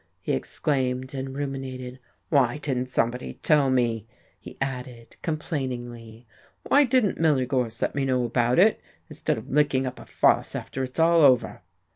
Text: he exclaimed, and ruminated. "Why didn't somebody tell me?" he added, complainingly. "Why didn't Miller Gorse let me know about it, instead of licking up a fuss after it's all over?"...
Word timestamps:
he 0.19 0.31
exclaimed, 0.33 1.13
and 1.13 1.35
ruminated. 1.37 1.99
"Why 2.29 2.57
didn't 2.57 2.87
somebody 2.87 3.35
tell 3.43 3.69
me?" 3.69 4.07
he 4.39 4.57
added, 4.59 5.15
complainingly. 5.21 6.25
"Why 6.63 6.85
didn't 6.85 7.19
Miller 7.19 7.45
Gorse 7.45 7.83
let 7.83 7.93
me 7.93 8.03
know 8.03 8.23
about 8.25 8.57
it, 8.57 8.81
instead 9.11 9.37
of 9.37 9.51
licking 9.51 9.85
up 9.85 9.99
a 9.99 10.07
fuss 10.07 10.55
after 10.55 10.81
it's 10.83 10.97
all 10.99 11.21
over?"... 11.21 11.61